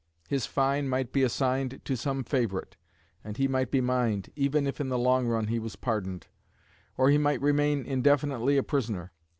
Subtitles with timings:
[0.27, 2.75] His fine might be assigned to some favourite;
[3.23, 6.25] and he might be mined, even if in the long run he was pardoned;
[6.97, 9.11] or he might remain indefinitely a prisoner.